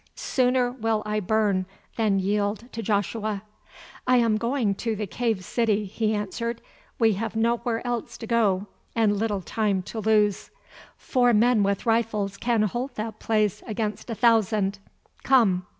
[0.15, 3.43] "Sooner will I burn than yield to Joshua."
[4.07, 6.59] "I am going to the cave city," he answered;
[6.97, 10.49] "we have nowhere else to go, and little time to lose.
[10.97, 14.79] Four men with rifles can hold that place against a thousand.
[15.21, 15.67] Come."